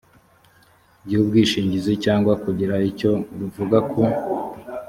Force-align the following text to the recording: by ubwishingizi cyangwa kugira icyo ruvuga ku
by 1.05 1.13
ubwishingizi 1.21 1.93
cyangwa 2.03 2.33
kugira 2.43 2.75
icyo 2.89 3.11
ruvuga 3.39 3.77
ku 3.89 4.01